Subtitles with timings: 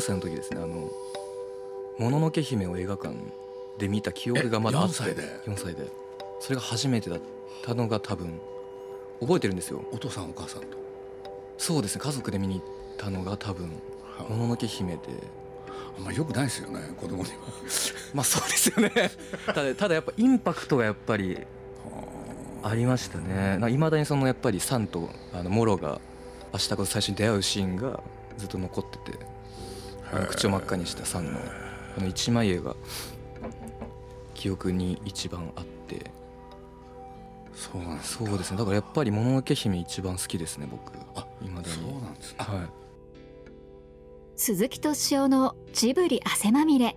[0.00, 0.90] 4歳の時ですねあの
[1.98, 3.14] 「もののけ姫」を映画館
[3.78, 5.88] で見た記憶がまだあって4歳で？4歳で。
[6.40, 7.20] それが初めてだっ
[7.62, 8.40] たのが多分
[9.20, 9.84] 覚えてるんですよ。
[9.92, 10.78] お父さんお母さんと？
[11.58, 13.68] そうですね家族で見に行ったのが多分
[14.28, 15.00] 「もののけ姫」で。
[15.98, 17.36] あんまよくないですよね子供には。
[18.14, 19.10] まあそうですよね。
[19.46, 21.38] ただただやっぱインパクトがやっぱり
[22.62, 22.74] あ。
[22.74, 23.58] りましたね。
[23.70, 26.00] いまだにそのやっぱりサンとあのモロが
[26.52, 28.00] 明日こそ最初に出会うシーンが
[28.38, 29.18] ずっと残ってて
[30.26, 31.40] 口を真っ赤にしたサンの
[31.98, 32.76] あの一枚絵が
[34.34, 36.10] 記憶に一番あって。
[37.54, 38.56] そうなんですそうですね。
[38.58, 40.92] だからやっぱり「もののけ姫」一番好きですね僕。
[41.14, 41.74] あいまだに。
[41.74, 42.68] そうなんですねはい。
[44.36, 46.96] 鈴木敏夫のジブリ汗まみれ。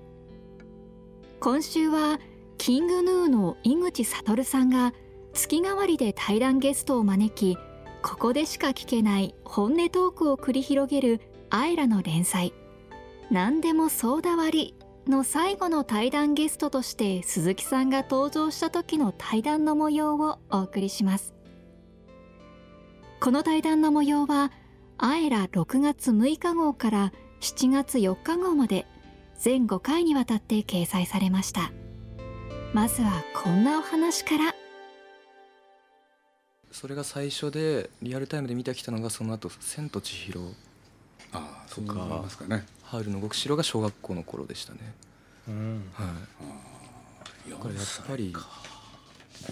[1.41, 2.20] 今週は
[2.58, 4.94] キングヌーの井口悟さんが
[5.34, 7.58] 月替わりで対談ゲストを招き
[8.02, 11.19] ここでしか聞けない本音トークを繰り広げる
[11.50, 12.53] アイラの連載
[13.31, 14.75] 「何でもソーダ割り」
[15.07, 21.33] の最後の対談ゲストとして鈴木さんが登場した時の対談の模様をお送りします。
[23.19, 24.51] この対談の模様は
[24.97, 28.85] アエラ6月6日号から7月4日号まで
[29.38, 31.71] 全5回にわたって掲載されました。
[32.73, 34.55] まずはこんなお話から。
[36.71, 40.55] それが最初でリアルタイムで見てきたのがその後千と千尋。
[41.33, 42.27] ああそうとか思
[43.02, 44.80] いますかね春の極白が小学校の頃でしたね。
[45.47, 45.91] うん。
[45.94, 46.03] は
[47.47, 47.50] い。
[47.52, 48.47] 4これやっぱり歳か。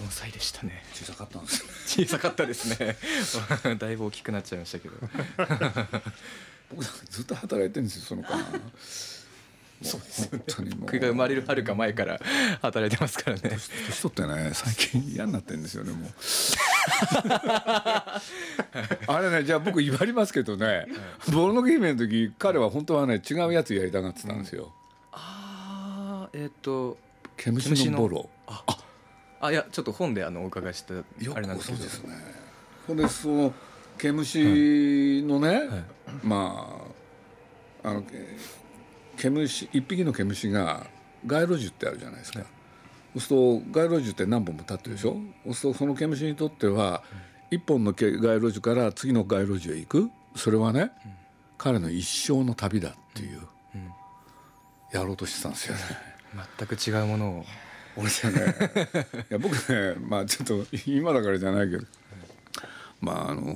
[0.00, 0.82] 4歳でしたね。
[0.94, 2.96] 小さかったんです小ねさかったですね。
[3.78, 4.94] だいぶ大きくなっちゃいましたけど。
[6.70, 8.38] 僕ずっと働いてるんですよその間
[9.82, 10.80] そうです本当にもう。
[10.82, 12.18] 僕が生まれるはるか前から
[12.62, 13.42] 働いてますからね。
[13.42, 16.10] 年取ってね最近嫌になってるんですよねもう
[19.06, 20.86] あれねじゃあ僕言われますけどね
[21.32, 24.72] 「ボロノケ姫」の時彼は本当はね違うやつやりたがってたんですよ。
[25.12, 26.98] ああえっ、と
[27.36, 28.28] 「毛虫のボロ。
[29.40, 31.78] あいやちょっと本であのお伺いした」よあれなんくですけど。
[31.78, 32.16] そうですね。
[32.86, 33.54] ほんでその
[33.98, 35.68] 毛虫のね、はい。
[36.22, 36.78] ま
[37.82, 38.36] ああのけ
[39.16, 40.86] 毛虫一匹の毛虫が
[41.26, 42.40] 街路樹ってあるじゃないですか、
[43.14, 43.40] そうする
[43.72, 47.02] と街路樹って何本も立ってるでしょ、そうするとその毛虫にとっては
[47.50, 50.10] 一本の毛街路樹から次の街路樹へ行く？
[50.36, 50.90] それはね、
[51.58, 53.40] 彼の一生の旅だっていう、
[54.92, 55.80] やろうとしてたんですよね。
[56.56, 57.44] 全く違うものを。
[57.94, 58.40] 俺じゃね
[59.30, 61.84] いや僕ねまあちょっと今だからじゃないけど
[63.02, 63.54] まああの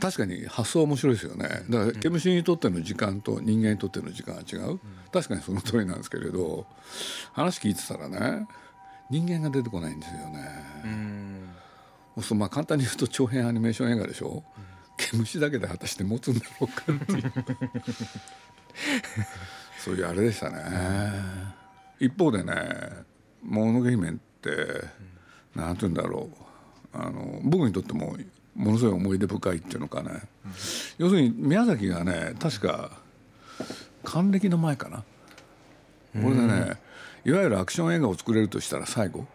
[0.00, 1.48] 確かに発想は面白いですよね。
[1.70, 4.80] だから毛虫にとっての時間と人間にとっての時間が違う、
[5.12, 6.66] 確かにその通りなんですけれど
[7.32, 8.48] 話聞いてたらね
[9.10, 10.48] 人間が出てこないんですよね、
[12.16, 12.22] うん。
[12.22, 14.42] そうまあ簡単に言うと長編アニメーション映画でしょ、
[14.96, 17.32] 毛虫だけで果たして持つんだろうかっていう。
[19.78, 20.56] そういうあれでしたね、
[22.00, 22.54] 一方でね
[23.44, 24.50] 「もののけ姫」って
[25.54, 26.44] 何て言うんだろう。
[26.96, 28.16] あの僕にとっても
[28.54, 30.10] ものすごい思い出深いっていうのかね、
[30.96, 32.92] 要するに宮崎がね確か
[34.04, 35.04] 還暦の前かな、こ
[36.30, 36.76] れでね
[37.24, 39.26] いわゆるアクション映画を作れるとしたら最後、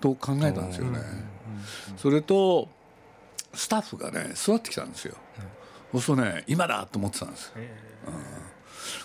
[0.00, 1.00] と考えたんですよね。
[1.96, 2.68] それと
[3.54, 5.14] スタッフがね育ってきたんですよ。
[5.92, 7.52] そうするとね今だと思ってたんです。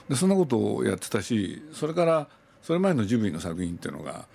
[0.10, 2.28] でそんなことをやってたしそれから
[2.62, 4.26] それ前のジブリの作品っていうのが、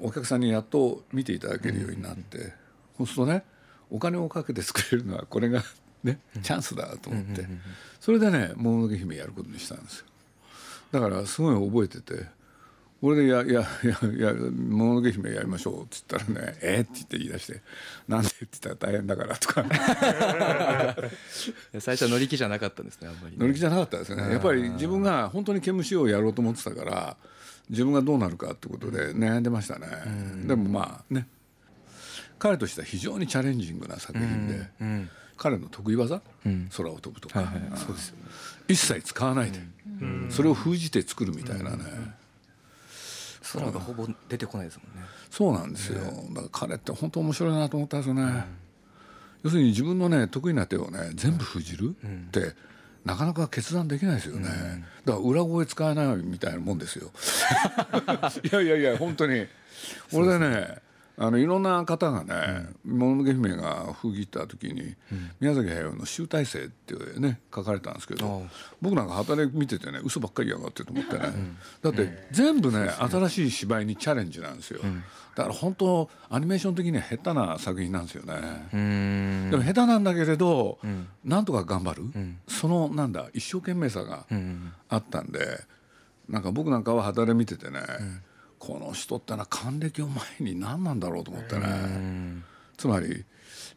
[0.00, 2.52] お客さんにやっと見ていただけるようになって、
[2.98, 3.44] そうするとね
[3.90, 5.62] お金をかけて作れるのはこれが
[6.04, 7.46] ねチャンスだと思って、
[7.98, 10.06] それでね「もののけ姫」やることにしたんですよ。
[10.92, 12.26] だからすごい覚えてて
[13.00, 17.62] 「これでやいやいやいやもののけ姫やりましょう」っつったらね「えっ?」って言って言い出して
[18.08, 19.64] 「なんで?」って言ったら大変だからとか。
[21.78, 23.36] 最初は乗り気じゃなかったんですねあんまりね。
[23.38, 27.16] 乗り気じゃなかったですよねやっぱり自分が本当に毛虫をやろうと思ってたから
[27.70, 29.86] 自分がどうなるかってことで悩んでましたね、
[30.46, 31.28] でもまあね。
[32.38, 35.10] 彼としては非常にチャレンジングな作品で、うん。
[35.36, 36.16] 彼の得意技、
[36.48, 36.68] ん。
[36.74, 38.16] 空を飛ぶとか、はいはいうんそうですよ
[38.68, 39.60] 一切使わないで、
[40.28, 41.78] それを封じて作るみたいなね、
[43.52, 45.06] 空がほぼ出てこないですもんね。
[45.30, 48.46] そうなんですよ、だから彼って本当面白いなと思ったんですよね、
[49.42, 52.54] 要するに自分のね得意な手をね全部封じるって、
[53.04, 54.48] なかなか決断できないですよね、
[55.04, 57.10] だから裏声使えないみたいなもんですよ。
[58.44, 59.46] いやいやいや本当に。
[60.12, 60.87] 俺でね
[61.20, 64.94] あのいろんな方がね「もののけ姫」が封切った時に、
[65.40, 68.46] 宮崎駿の「集大成」っていうね書かれたんですけど
[68.80, 71.32] 僕なんか働き見ててね嘘ばっかりやがってと思ってね、
[71.82, 74.80] だって全部ね新しい芝居にチャレンジなんですよ、
[75.34, 78.68] だから本当アニメーション的には下手な作品なんですよね。
[79.50, 80.78] でも下手なんだけれど、
[81.24, 82.04] なんとか頑張る、
[82.46, 84.24] そのなんだ一生懸命さが
[84.88, 85.64] あったんで
[86.28, 87.80] なんか僕なんかは働き見ててね、
[88.58, 92.42] この人ってのは還暦を前に何なんだろうと思ってね。
[92.76, 93.24] つまり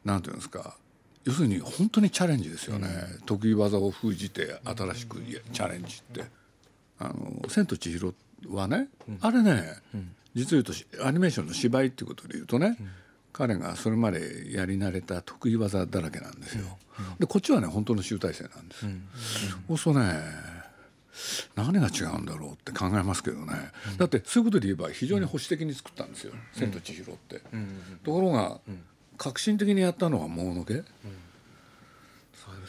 [0.03, 0.75] 何て言うんですか。
[1.23, 2.87] 要するに本当にチャレンジですよね、
[3.27, 5.21] 得意技を封じて新しく
[5.53, 6.25] チャレンジって
[6.97, 8.13] 「あの千と千尋」
[8.49, 8.87] はね、
[9.19, 9.77] あれね、
[10.33, 10.73] 実を言うと
[11.05, 12.75] アニメーションの芝居っていうことで言うとね、
[13.33, 16.65] 彼がそれまでやり慣れた得意技だらけなんですよ。
[17.19, 18.87] でこっちはね本当の集大成なんです。
[19.67, 20.19] そうするとね
[21.55, 23.53] 何が違うんだろうって考えますけどね、
[23.91, 27.41] うん、だってそういうことで言えば非常に保守的に作ったんですよ「千と千尋」って、
[28.03, 28.59] ところが、
[29.17, 30.83] 革新的にやったのはもののけ、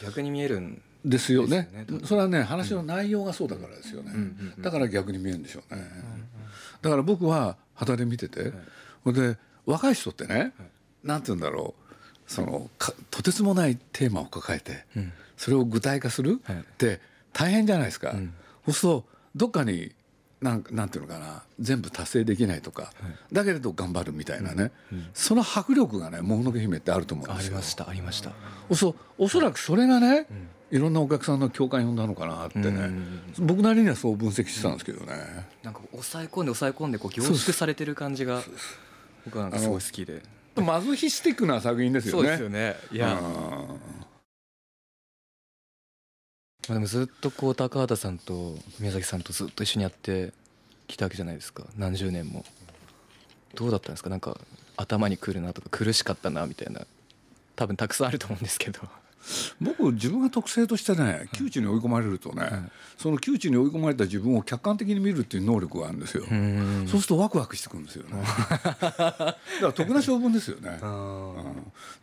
[0.01, 4.11] 逆に見えるんですよね、ね、それはね話の内容がそうだからですよね、
[4.59, 5.89] だから逆に見えるんでしょうね、
[6.81, 8.51] だから僕は旗で見てて、
[9.03, 10.53] はい、で若い人ってね、はい、
[11.03, 11.83] なんて言うんだろう。
[12.25, 12.69] その
[13.11, 14.85] とてつもないテーマを抱えて、
[15.37, 17.01] それを具体化するって、
[17.33, 18.33] 大変じゃないですか、うん、
[18.65, 19.91] そうするとどっかに
[20.41, 22.93] なんなんていうのかな全部達成できないとか、はい、
[23.33, 27.47] だけれど頑張るみたいなね、うんうん、その迫力がねもののけ姫ってあると思うんですよ。
[27.47, 28.31] ありましたありました。
[28.69, 30.27] おそおそらくそれがね、
[30.69, 32.89] いろんなお客さんの共感呼んだのかなってね、
[33.39, 35.13] 僕なりにはそう分析してたんですけどね、
[35.63, 38.41] なんか抑え込んで抑え込んでこう凝縮されてる感じが
[39.23, 40.21] 僕はなんかすごい好きで。
[40.55, 42.27] マゾヒスティックな作品ですよね。
[42.27, 42.75] そうですよね。
[42.91, 43.19] いや
[46.67, 50.31] でもずっとこう高畑さんと宮崎さんとずっと一緒にやって
[50.87, 51.65] きたわけじゃないですか。
[51.77, 52.45] 何十年も。
[53.55, 54.09] どうだったんですか？
[54.09, 54.37] なんか
[54.77, 56.87] 頭にくるなとか苦しかったなみたいな。
[57.55, 58.79] 多分たくさんあると思うんですけど。
[59.61, 66.23] 僕自分が特性としてね窮地に追い込まれるとね、その窮地に追い込まれた自分を客観的に見るっていう能力があるんですよ。
[66.87, 68.21] そうするとワクワクしてくるんですよね。
[68.21, 70.85] だから得な性分ですよね、うん、だか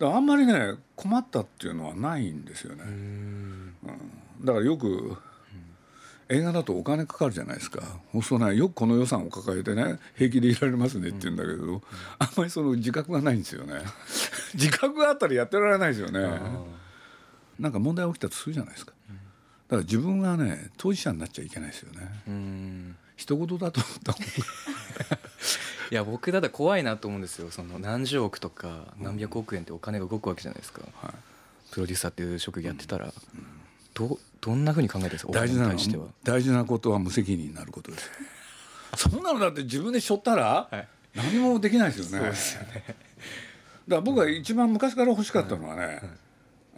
[0.01, 3.75] らあんまりね困ったっていうのはないんですよね、うん。
[4.43, 5.17] だからよく
[6.33, 7.83] 映画だとお金かかるじゃないですか。
[8.13, 11.83] そうするとねよくこの予算を抱えてね平気でいられますねって言うんだけど、
[12.19, 13.75] あんまりその自覚がないんですよね。
[14.55, 16.21] 自覚があったらやってられないですよね
[17.61, 18.93] なんか問題起きたとするじゃないですか。
[19.69, 22.97] だから自分がね当事者になっちゃいけないですよね。
[23.17, 27.51] 一言だと思ったいや僕だったら怖いなと思うんですよ。
[27.51, 31.13] その何十億とか何百億円ってお金が動くわけじゃないですか、はい、
[31.71, 33.13] プロデューサーっていう職業やってたら、うん。
[33.93, 35.33] どどんなふうに考えてるんですか？
[35.33, 35.75] 大事な
[36.23, 38.11] 大事なことは無責任になることです
[38.97, 40.71] そんなのだって自分でしょったら
[41.15, 42.85] 何もできないですよね、はい、そうですよね。
[42.87, 42.97] だか
[43.89, 46.03] ら僕が一番昔から欲しかったのはね、はいはい、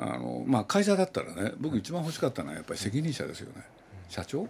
[0.03, 3.63] あのまあ会社だったらね僕一番欲しかったのはやっぱり責任者ですよね、
[4.09, 4.47] 社長、うん、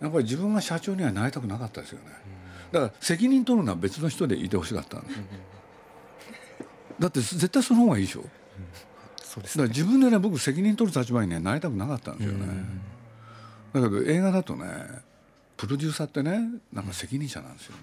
[0.00, 2.04] やっぱり自分が社長にはなりたくなかったですよね、
[2.70, 5.18] だから責任取るのは別の人でいてほしかったんです、
[6.98, 8.24] だって絶対その方がいいでしょ、
[9.16, 12.46] そうです、ね、だから自分でね僕責任取る立場に、ね、なりたくなかったんですよね、
[13.72, 14.66] だけど映画だとね
[15.56, 16.38] プロデューサーってね
[16.72, 17.82] なんか責任者なんですよね。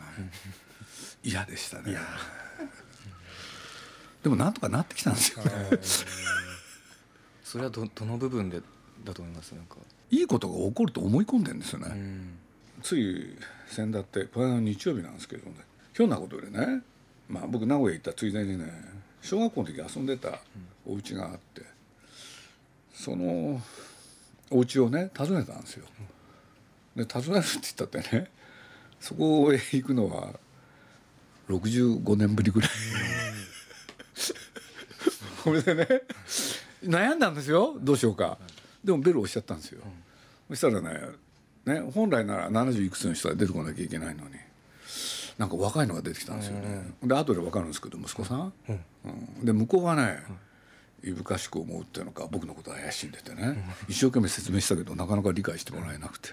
[1.23, 1.97] 嫌でしたね
[4.25, 5.43] でもなんとかなってきたんですよ。
[5.43, 5.51] ね
[7.43, 8.59] それはどどの部分で
[9.03, 9.53] だと思います？
[9.53, 9.75] なんか。
[10.09, 11.95] いいことが起こると思い込んでんですよね、
[12.81, 13.37] つい
[13.67, 15.57] 先だってこれは日曜日なんですけどね。
[15.93, 16.81] ひょんなことでね。
[17.29, 18.65] まあ僕名古屋行ったついでにね
[19.21, 20.39] 小学校の時遊んでた
[20.87, 21.61] お家があって。
[22.95, 23.61] その
[24.49, 25.85] お家をね訪ねたんですよ。
[26.95, 28.31] で訪ねるって言ったってね
[28.99, 30.29] そこへ行くのは
[31.47, 32.69] 65年ぶりぐらい。
[35.45, 35.87] これでね
[36.83, 37.77] 悩んだんですよ。
[37.79, 38.37] どうしようか。
[38.83, 39.81] でもベル押しちゃったんですよ。
[40.49, 40.99] そしたらね
[41.65, 44.31] ね本来なら70いくつの人が出てこなきゃいけないのに。
[45.37, 46.93] なんか若いのが出てきたんですよね。
[47.03, 48.53] で後で分かるんですけど息子さん？
[48.67, 48.71] う
[49.41, 50.23] ん、で向こうはね、
[51.03, 56.29] いぶかしく思うっていうのか僕のこと怪しんでてね、一生懸命説明したけどなかなか理解してもらえなくて。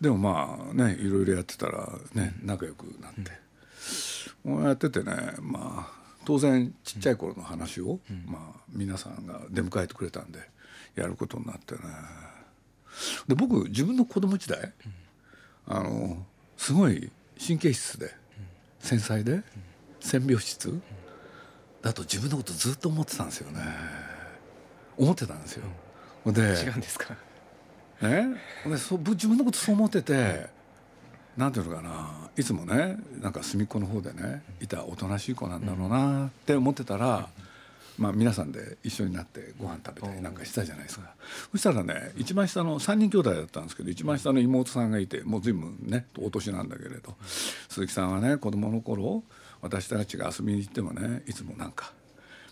[0.00, 3.30] でもまあねいろいろやってたらね仲良くなって、
[4.44, 5.98] うん、やっててねまあ
[6.28, 10.40] 当然ちっちゃい頃の話を、まあ、皆さんが出迎えてくれたんで
[10.94, 11.80] やることになってね。
[13.26, 14.74] で僕自分の子供時代、
[15.66, 16.22] あの
[16.58, 17.10] すごい
[17.42, 18.14] 神経質で
[18.78, 19.42] 繊細で
[20.00, 20.78] 線描質
[21.80, 23.62] だと自分のことずっと思ってたんですよね。
[24.98, 25.64] 思ってたんですよ。
[26.26, 27.16] で違うんですか？
[28.02, 28.36] ね？
[28.66, 30.57] でそ自分のことそう思ってて
[31.38, 32.28] なんていうのかな。
[32.36, 37.28] いつもねなんか隅っこの方でねいたおとなしい子なんだろうなって思ってたら、
[37.98, 41.14] まあ、皆さんで一緒になってご飯食べたりなんかしたじゃないですか、
[41.50, 47.16] そしたらね一番下の3人兄弟だったんですけど一番下の妹さんがいてもう随分ねお年なんだけれど
[47.68, 49.24] 鈴木さんはね子供の頃
[49.60, 51.92] 私たちが遊びに行ってもねいつもなんか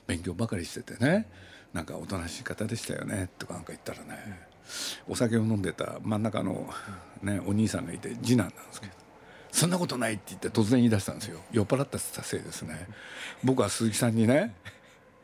[0.08, 1.28] 勉強ばかりしててね
[1.72, 4.55] なんかおとなしい方でしたよねとかなんか言ったらね
[5.08, 6.68] お酒を飲んでた真ん中の、
[7.22, 8.92] ね、お兄さんがいて次男なんですけど。
[9.56, 11.40] そんなことないって言って突然言い出したんですよ。
[11.50, 12.86] 酔っ払ったせいですね。
[13.42, 14.54] 僕は鈴木さんにね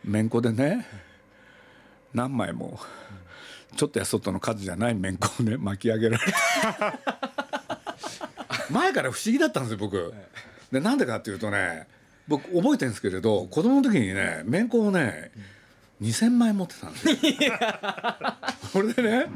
[0.04, 0.87] めんこでね
[2.14, 2.80] 何枚も
[3.76, 6.32] ちょっとやそっとの数じゃないめんこをね巻き上げられて。
[8.72, 10.14] 前から不思議だったんですよ僕。
[10.70, 11.87] でなんでかっていうとね
[12.26, 15.30] 僕覚えてるんですけれど子供の時にねめんこをね
[16.02, 17.14] 2,000枚持ってたんですよ。
[18.73, 19.26] これでね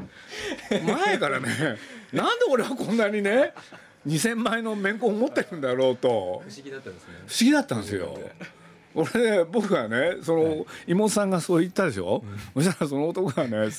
[0.69, 1.77] 前からね
[2.11, 3.53] なんで俺はこんなにね
[4.05, 6.09] 2,000枚のめんこを持ってるんだろうと。
[6.09, 7.13] 不思議だったんですね。
[7.27, 8.17] 不思議だったんですよ。
[8.97, 12.23] 俺ね僕がねその妹さんがそう言ったでしょ、
[12.55, 13.69] うん、そしたらその男がね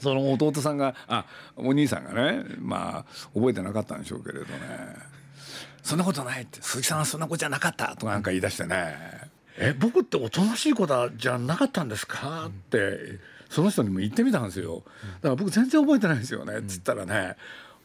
[0.00, 1.24] その弟さんがあ
[1.56, 4.50] お兄さんがねまあ覚えてなかったんでしょうけれどね
[5.82, 8.96] 「そんなことない」って「鈴木さんはそんな子じゃなかった」とかなんか言い出してね
[9.58, 13.18] 「え僕っておとなしい子だじゃなかったんですか?」って
[13.48, 14.82] その人にも言ってみたんですよ。
[15.20, 16.58] だから僕全然覚えてないんですよね。
[16.58, 17.36] っつったらね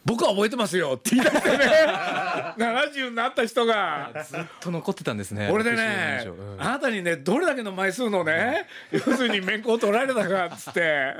[0.06, 1.66] 僕は覚えてますよって言い出してね。
[2.58, 4.12] 70になった人が。
[4.26, 5.50] ずっと残ってたんですね。
[5.52, 11.16] 俺でね、うん、あなたにねどれだけの枚数のね要するに面子を取られたかっつって。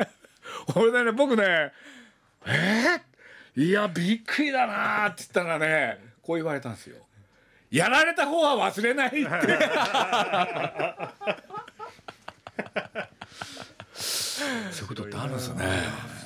[0.76, 1.74] 俺でね僕ね
[2.46, 3.02] え？
[3.58, 7.07] ー、いやびっくりだなって言ったらねこう言われたんですよ
[7.70, 9.18] やられた方は忘れないって。
[14.72, 15.66] そういうことってあるんですね。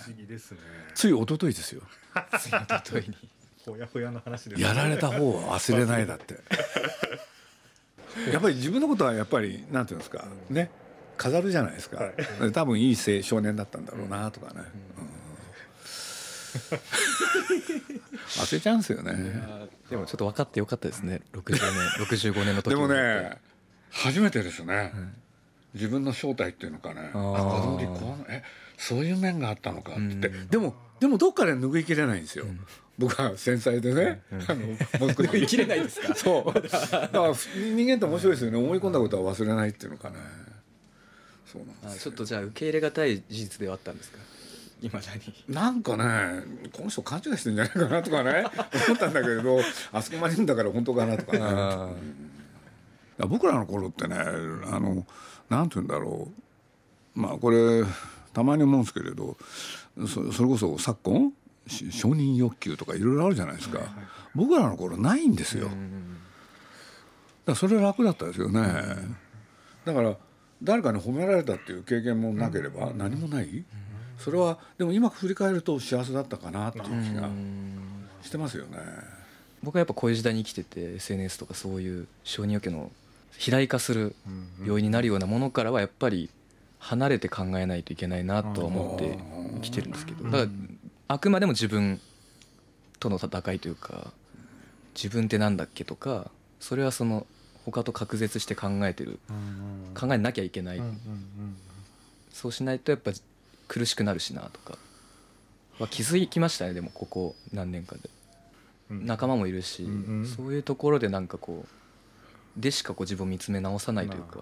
[0.04, 0.60] 不思議ですね。
[0.94, 1.82] つい一昨日ですよ。
[2.38, 3.18] つい一昨日に。
[3.66, 6.40] ほやほやの話です、ね、やられた方は忘れないだって。
[8.32, 10.70] やっぱり自分のことはやっぱりなんていうんですか、ね。
[11.22, 14.62] 飾るじゃないですか、はい、多分いい少年だったんだろうなとかね、
[14.98, 16.80] うん、
[18.38, 19.14] 忘れちゃうんですよね。
[19.90, 21.22] でもちょっと分かってよかったですね。
[21.34, 21.62] 60年
[22.34, 23.38] 65年の時でもね
[23.90, 25.14] 初めてですね、うん
[25.74, 27.12] 自分の正体っていうのかね。
[27.14, 28.44] あこうえ
[28.78, 32.60] そういう面があったのかって、うん、でもでもどっかで拭いきれないんですよ、うん、
[32.98, 34.78] 僕は繊細でね、うん、あのもう
[35.14, 36.12] 少し拭いきれないですか？
[36.16, 36.54] そう。
[36.54, 38.58] だから人間って面白いですよね。
[38.58, 40.18] 思い込んだことは忘れないっていうのかね。
[41.50, 44.18] そうなんですちょっとじゃあ受け入れがたい事実ではあったんですか？
[44.82, 45.22] 今だに。
[45.48, 48.46] なんかねこの人勘違いしてんじゃないかなとかね
[48.88, 49.60] 思ったんだけれど
[49.92, 52.22] あそこまでいるんだから本当かなとかね。
[53.28, 55.06] 僕らの頃ってねあの
[55.50, 56.28] なんて言うんだろ
[57.16, 57.20] う。
[57.20, 57.84] まあこれ
[58.34, 59.38] たまに思うんですけれど
[60.08, 61.34] そそれこそ昨今
[61.68, 63.96] 承認欲求とかいろいろあるじゃないですか、はいはい、
[64.34, 65.70] 僕らの頃ないんですよ。
[67.46, 68.62] だそれは楽だったですよね。
[69.86, 70.16] だから
[70.64, 73.64] 誰かに褒められたっていう経験もなければ何もない。
[74.22, 77.30] それはでも今振り返ると幸せだったかなっていう気が
[78.24, 78.78] してますよね。
[79.64, 82.92] 僕はやっぱこういう時代に生きてて SNS とかそういう承認欲求の
[83.32, 84.16] 肥大化する
[84.64, 86.30] 要因になるようなものからはやっぱり
[86.80, 89.20] 離れて考えないといけないなとは思って
[89.56, 90.24] 生きてるんですけど。
[90.26, 90.48] だから
[91.10, 92.00] あくまでも自分
[93.00, 94.12] との戦いというか
[94.96, 97.28] 自分ってなんだっけとかそれはその
[97.66, 99.20] 他と隔絶して考えてる。
[99.94, 100.82] 考えなきゃいけない。
[102.32, 103.12] そうしないとやっぱ
[103.72, 104.78] 苦しくなるしなとか。
[105.80, 108.10] は気づきましたねでもここ何年かで。
[108.90, 109.88] 仲間もいるし
[110.36, 114.40] そういうところでなんかこうでしかこう自分を見つめ直さないというか、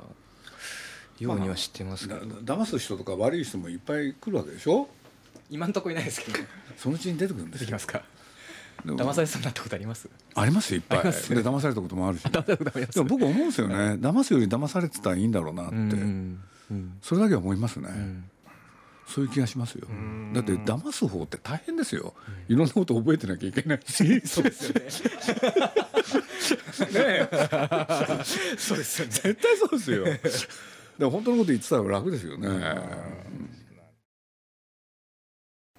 [1.20, 4.90] ようには知ってますけど、まあ、騙す人とか悪い人もいっぱい来るわけでしょ？
[5.52, 6.40] 今んとこいないですけど。
[6.76, 7.70] そのうちに出てくるんですよ。
[7.70, 8.02] ますか？
[8.84, 10.10] 騙されそうになったことあります？
[10.34, 11.04] ありますよいっぱい。
[11.04, 12.24] で騙されたこともあるし。
[12.24, 13.76] でも僕思うんですよね。
[14.02, 16.40] 騙すより騙されてたらいいんだろうなって、うん
[16.72, 18.24] うん、それだけは思いますね、うん
[19.10, 19.88] そういう気がしますよ。
[20.34, 22.14] だって騙す方って大変ですよ。
[22.48, 24.22] いろんなこと覚えてなきゃいけないし。
[24.28, 24.82] そうですよね。
[26.94, 27.28] ね
[28.56, 29.12] そうですよね。
[29.12, 30.06] 絶対そうですよ。
[31.00, 32.48] でも本当のこと言ってたら楽ですよね。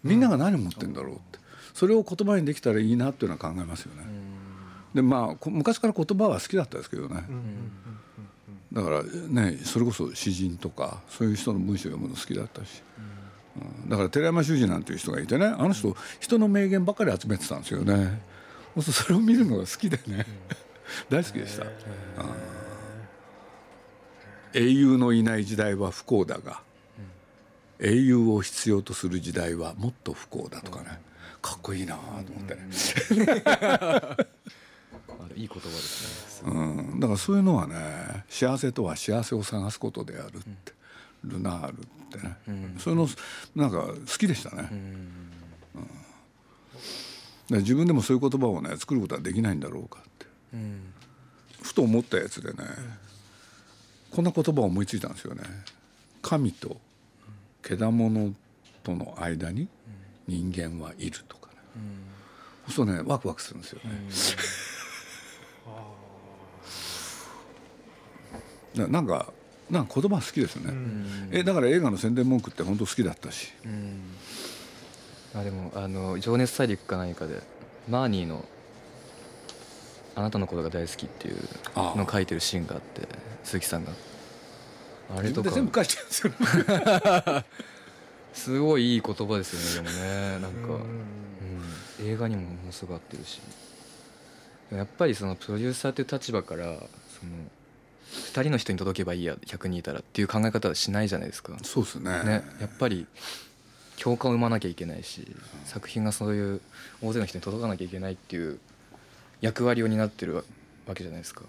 [0.02, 1.38] みんなが何を持ってんだろうって。
[1.72, 4.02] それを言葉にできたらいいなっていうのは考えますよね。
[4.92, 7.22] でまあ昔から言葉は好きだったですけどね。
[8.72, 12.82] だからねそれこそ詩人とかそういう人の文章を読むの好きだったし。
[13.88, 18.22] だから寺山修司なんていう人がいてねあの人人の名言ばかり集めてたんですよね。
[18.80, 20.24] それを見るのが好きでね。
[21.10, 21.66] 大好きでした。
[24.52, 26.62] 英雄のいない時代は不幸だが、
[27.78, 31.00] 英雄を必要とする時代はもっと不幸だとかね、
[31.40, 32.02] かっこいいなと
[32.32, 32.58] 思って、
[33.84, 34.16] あ
[35.36, 36.50] いい言葉ですね。
[36.50, 40.72] うん、だからそういうのはね幸せとは幸せを探すことであるって、
[41.24, 42.36] ルナールってね、
[42.78, 43.08] そういうの
[43.54, 45.30] なんか好きでしたね、うん。
[47.48, 50.26] で自分でもそういう言葉をね作ることはできないんだろうかって。
[50.54, 50.92] うん。
[51.62, 52.64] ふと思ったやつでね、
[54.10, 55.42] こんな言葉を思いついたんですよね。
[56.22, 56.80] 神と
[57.62, 58.34] 獣
[58.82, 59.68] との間に
[60.26, 61.54] 人間はいるとかね、
[62.66, 63.90] そうするとねワクワクするんですよね、
[68.86, 69.32] ななんか
[69.70, 70.72] なんか言葉好きですね、
[71.30, 73.52] えだから映画の宣伝文句って本当好きだったし、
[75.34, 77.40] あでもあの「情熱大陸」か何かで
[77.88, 78.44] マーニーの
[80.16, 81.36] 「あなたのことが大好き」っていう
[81.76, 83.08] のを書いてるシーンがあって
[83.44, 83.92] 鈴木さんが。
[85.16, 85.50] あれとか。
[85.50, 87.44] 全部返してるんですよ。
[88.32, 90.38] すごいいい言葉ですよねでもね。
[90.38, 90.74] なんか、
[92.00, 93.40] うん、映画にもものすごい合ってるし。
[94.72, 96.80] やっぱりそのプロデューサーという立場からその
[98.12, 101.56] 2人の人に届けばいいや100人いたらっていう考え方はしないじゃないですか。
[101.62, 102.22] そうですね。
[102.24, 103.06] ね、やっぱり
[103.98, 105.26] 共感を生まなきゃいけないし
[105.64, 106.60] 作品がそういう
[107.02, 108.58] 大勢の人に届かなきゃいけないっていう
[109.40, 110.42] 役割を担ってるわ
[110.86, 111.42] わけじゃないですか。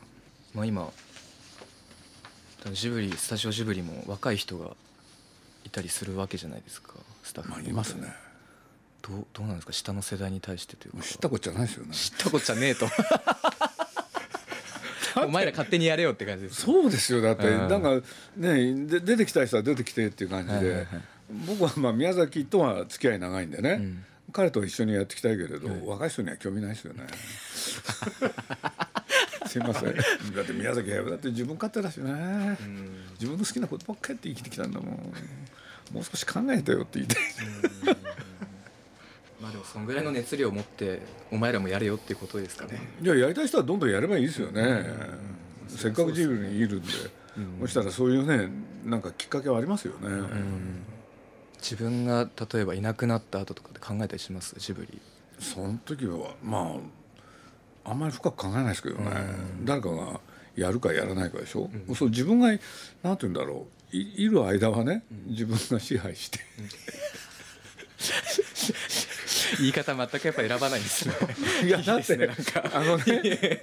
[0.53, 0.91] まあ、今
[2.73, 4.75] ジブリスタジオジブリも若い人が
[5.65, 8.13] いたりするわけじゃないですかスタッフまあいますね。
[9.01, 9.73] どうどうなんですか？
[9.73, 11.03] 下の世代に対してというか。
[11.03, 11.93] 知ったこっちゃないですよね。
[11.93, 12.85] 知ったこっちゃねえと
[15.17, 17.47] お前ら勝手にやれよって感じですそうですよだって。
[17.47, 17.69] うん。
[17.69, 20.87] なんかねで出てきた人は出てきてっていう感じで、はいはいはい。
[21.47, 24.05] 僕はまあ宮崎とは付き合い長いんでね、ん。
[24.31, 27.07] 彼と一緒にやっていきたいけれど、若い人には興味ないですよね。
[29.47, 29.95] すいません。
[29.95, 30.01] だ
[30.41, 32.57] って宮崎駿だって自分勝手だしね、
[33.19, 35.13] 自分の好きなことばっかりって生きてきたんだもん。
[35.91, 37.97] もう少し考えてよって言いたい、
[39.61, 41.01] もそんぐらいの熱量を持って
[41.31, 42.79] お前らもやれよっていうことですかね。
[43.01, 44.85] いややりたい人はどんどんやればいいですよね、
[45.67, 46.87] せっかくジブリにいるんで、
[47.61, 48.49] そしたらそういうね
[48.83, 50.09] なんかきっかけはありますよね、
[51.61, 54.55] 自分が例えばいなくなった後とかで考えたりします？
[54.57, 54.99] ジブリ。
[55.39, 56.75] その時はま
[57.85, 59.11] ああんまり深く考えないですけどね、
[59.63, 60.19] 誰かが
[60.55, 62.63] やるかやらないかでしょ、そう自分がなんて
[63.03, 63.73] 言うんだろう。
[63.93, 66.39] いいる間はね、自分が支配して、
[69.59, 71.15] 言い方全くやっぱ選ばないんですね。
[71.65, 72.29] いやだって
[72.73, 73.61] あのね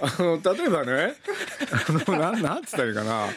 [0.00, 1.14] あの例えばね
[1.70, 3.28] あのなんなんつったらいいかな。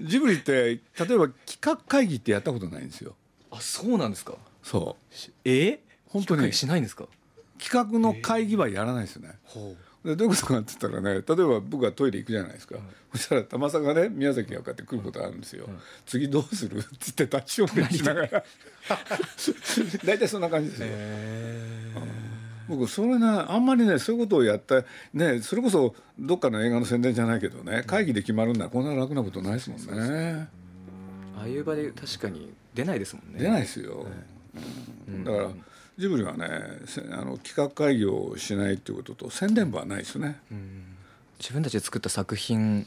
[0.00, 3.14] ジブリって例えば企画会議ってやったことないんですよ。
[3.50, 4.34] あそうなんですか。
[4.62, 5.30] そう。
[5.44, 5.80] え？
[6.08, 6.52] 本当に。
[6.52, 7.06] しないんですか？
[7.58, 12.76] 企画の会議はやらないですよね、ほでどういうことかって言ったらね例えば僕がトイレ行くじゃないですか、
[13.12, 15.68] そしたら玉さんがね宮崎がこうやって来ることあるんですよ、
[16.06, 16.78] 次どうする？
[16.80, 16.86] って
[17.16, 18.44] 言って立ち読みしながら。
[20.04, 20.88] 大体そんな感じですよ、
[22.68, 24.84] 僕それねあんまりねそういうことをやった
[25.14, 30.48] ねそれこそどっかの映画の宣伝じゃないけどね会議で決まるんだこんな楽なことないですもんね。
[31.36, 33.40] ああいう場で確かに出ないですもんね。
[33.40, 34.06] 出ないですよ、
[35.08, 35.24] うん。
[35.24, 35.48] だから
[35.98, 36.48] ジブリはね
[36.86, 40.40] せあの企画会議をしないっていうことと宣伝部はないですね、
[41.38, 42.86] 自分たちで作った作品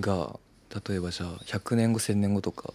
[0.00, 0.38] が
[0.88, 2.72] 例えばじゃあ100年後1000年後とか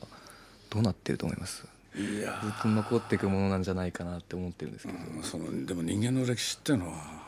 [0.70, 1.66] どうなってると思います？
[1.96, 7.26] いやずっと残っていくものなんじゃないかなって思ってるんですけど、そのでも人間の歴史っていうのは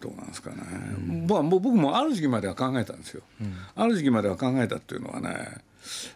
[0.00, 0.56] どうなんですかね、
[1.00, 3.22] う僕もある時期までは考えたんですよ、
[3.76, 5.62] ある時期までは考えたっていうのはね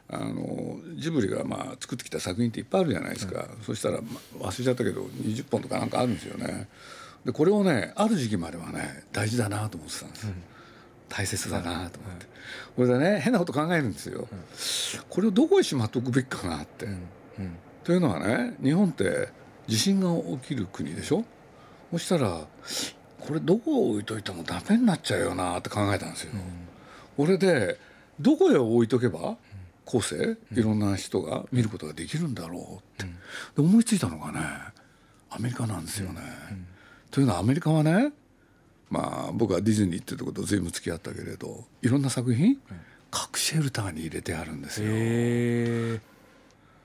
[0.08, 4.08] あのジブリがまあ作ってきた作品っていっぱいあるじゃないですか、そしたら、ま
[4.40, 6.68] あ忘れちゃったけど20本とかなんかあるんですよね。
[7.24, 10.26] でこれをねある時期まではね大事だなと思ってたんです、
[11.08, 12.26] 大切だなと思って、
[12.76, 14.28] これでね変なこと考えるんですよ、
[15.08, 17.00] これをどこへしまっておくべきかなって、うん。
[17.84, 19.28] というのはね日本って
[19.66, 21.24] 地震が起きる国でしょ？
[21.90, 22.46] そしたら
[23.20, 26.32] これどこを置いといてもダメになっちゃうよなって考えたんですよ。
[27.16, 27.78] これで
[28.20, 29.36] どこへ置いとけば
[29.90, 33.12] 後世いろんな人が見ることができるんだろうって、
[33.56, 34.40] で思いついたのがね
[35.30, 36.20] アメリカなんですよね。
[37.10, 38.12] というのはアメリカはね
[38.90, 42.58] まあ僕はディズニーっていうところと随分付き合ったけれどいろんな作品、隠
[43.36, 46.00] しシェルターに入れてあるんですよ。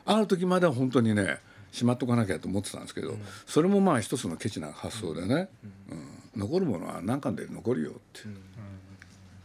[0.06, 1.40] ある時までは本当にね
[1.74, 5.50] しまっとかなきゃと思ってたんですけど、それもまあ一つのケチな発想でね、
[5.90, 6.08] うん。
[6.36, 8.22] 残るものは何巻で残るよって、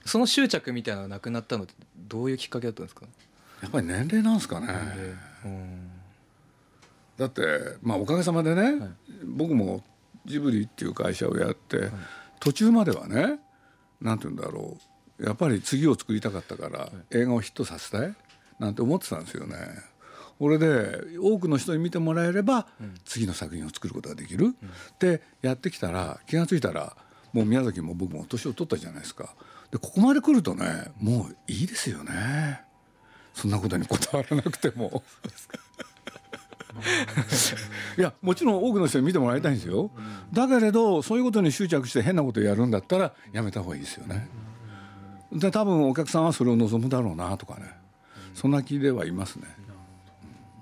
[0.07, 3.07] その執着みたいなのがなくなったのってどういうきっかけだったんですか、
[3.63, 4.69] やっぱり年齢なんですかね、
[5.45, 5.91] うん。
[7.17, 7.43] だって
[7.83, 8.89] まあおかげさまでね、
[9.25, 9.83] 僕も
[10.27, 11.91] ジブリっていう会社をやって、
[12.41, 13.41] 途中まではね
[14.01, 14.77] なんて言うんだろ
[15.19, 15.25] う。
[15.25, 18.15] やっぱり次を作りたかったから、映画をヒットさせたい？
[18.61, 19.57] なんて思ってたんですよね。
[20.39, 22.95] これで多くの人に見てもらえればうん。
[23.05, 24.55] 次の作品を作ることができる、
[25.01, 26.97] でやってきたら気が付いたら
[27.33, 29.35] もう宮崎も僕も年を取ったじゃないですか。
[29.73, 32.63] でここまで来るとねもういいですよね
[33.39, 35.05] そんなことにこだわらなくても。
[37.97, 39.93] いやもちろん多くの人に見てもらいたいんですよ。
[40.33, 44.29] だけれどそういうことに執着して変なことをやるんだったらやめた方がいいですよね。
[45.33, 47.73] で多分お客さんはそれを望むだろうなとかね。
[48.35, 49.47] そんな気ではいますね。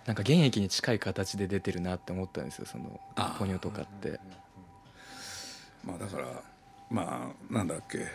[0.05, 3.01] なんか現役に近い形で出てるなって思ったんですよその
[3.39, 4.21] ポニョとかって。
[5.83, 6.27] まあだから
[6.91, 8.07] まあなんだっけ、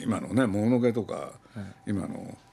[0.00, 1.32] 今のね「もののけ」とか、
[1.86, 2.36] 今の「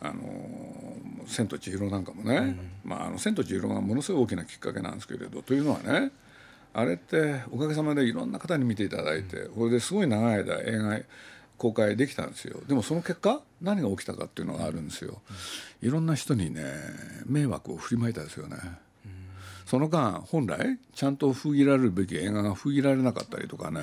[0.00, 6.10] あの千と千尋」なんかもね、まああの千と千尋がものすごい大きなきっかけなんですけれどというのはね
[6.72, 11.00] あれっておかげさまでいろんな方に見ていただいて、これですごい長い間映画
[11.58, 12.60] 公開できたんですよ。
[12.68, 15.20] でもその結果何が起きたかっていうのがあるんですよ、
[15.82, 16.64] いろんな人にね
[17.26, 18.56] 迷惑を振りまいたですよね、
[19.66, 23.82] その間本来ちゃんと封切られるべき映画が封切られなかったりとかね、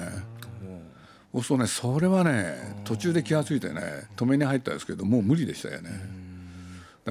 [1.41, 3.81] そうするとねそれはね途中で気が付いてね
[4.15, 6.01] 止めに入ったんですけどもう無理でしたよね、だか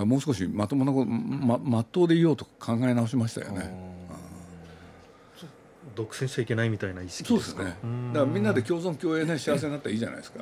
[0.01, 3.73] らもう少しまともなことままっとうでいようと考え直しましたよね、
[5.95, 7.45] 独占しちゃいけないみたいな意識でか？
[7.45, 10.41] そうですすねだからみんなで共存共栄ね幸せになったらいいじゃないですか、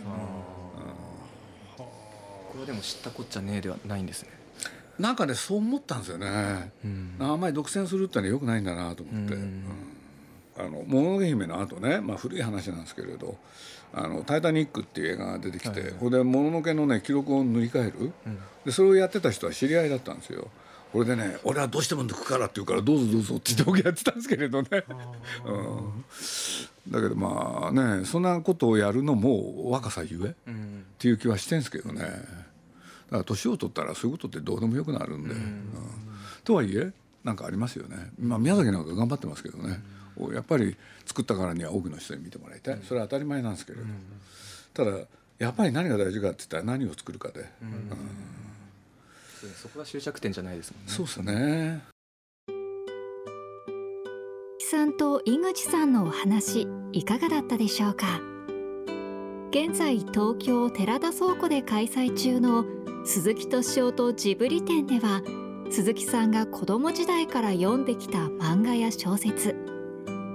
[1.76, 1.84] こ
[2.54, 4.30] れはでも知ったこっちゃねえではないんですね。
[4.98, 7.16] なんかねそう思ったんですよね、うん。
[7.18, 9.42] あんまり独占するってのはよくないんだなと思って、うん。
[9.42, 9.64] うん。
[9.66, 9.93] あ
[10.88, 13.36] のもののけ姫の後ね、まあ、古い話なんですけれど
[13.92, 15.92] 「あのタイタニック」っていう映画が出てきて、はいはい。
[15.92, 18.12] これでもののけのね記録を塗り替える、
[18.64, 20.48] でそれをやってた人は知り合いだったんですよ。
[20.92, 26.04] これでね「俺はどうしても抜くから」って言うから「どうぞどうぞ」って言って僕やってたんですけれどね、うん、
[26.92, 32.00] だけどまあねそんなことをやるのも若さゆえっうんていう気はしてんですけどね。
[32.00, 35.68] だから年を取ったらそういうことってどうでもよくなるんで、うん。
[36.44, 36.92] とはいえ
[37.24, 39.82] なんかありますよね、まあ、宮崎なんか頑張ってますけどね、
[40.32, 42.78] やっぱり作ったからには多くの人に見てもらいたい。
[42.86, 43.84] それは当たり前なんですけれど、
[44.72, 45.06] ただ
[45.38, 47.44] やっぱり何が大事かって言ったら何を作るかで、
[49.40, 50.92] そうそこが終着点じゃないですもんね。
[50.92, 51.82] そうですね。
[54.70, 58.20] さんと井口さんのお話いかがだったでしょうか？
[59.50, 62.64] 現在東京寺田倉庫で開催中の
[63.04, 65.22] 鈴木敏夫とジブリ展では
[65.70, 69.54] 鈴木さんが子供時代から読んできた漫画や小説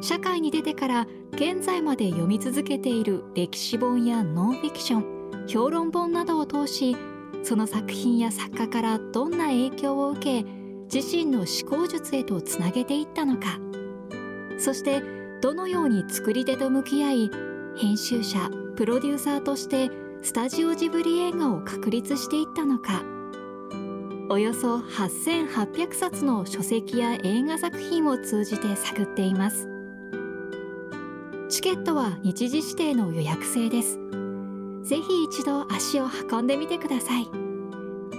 [0.01, 6.95] 社会に出てから現在まで読み続けている歴史本やノンフィクション評論本などを通し
[7.43, 10.59] その作品や作家からどんな影響を受け
[10.93, 13.59] 自身の思考術へとつなげていったのか。
[14.57, 15.01] そして
[15.41, 17.31] どのように作り手と向き合い
[17.77, 19.89] 編集者プロデューサーとして
[20.21, 23.03] スタジオジブリ映画を確立していったのか。
[24.31, 29.78] およそ8800冊の書籍や映画作品を通じて探っています。
[31.49, 33.99] チケットは日時指定の予約制です。
[34.83, 37.27] ぜひ一度足を運んでみてください。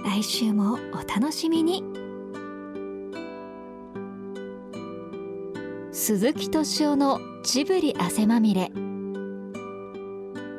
[0.03, 1.81] 来週もお楽しみに。
[5.93, 8.69] 鈴木敏夫のジブリ汗まみれ。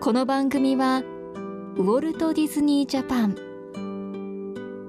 [0.00, 1.02] この番組は
[1.76, 3.34] ウォルト・ディズニー・ジャパン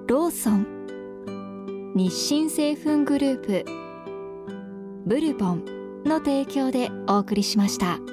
[0.08, 3.66] ローソン日清製粉グループ
[5.06, 5.73] ブルボン
[6.06, 8.13] の提供でお送りしました。